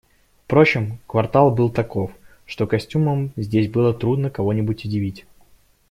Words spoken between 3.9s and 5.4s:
трудно кого-нибудь удивить.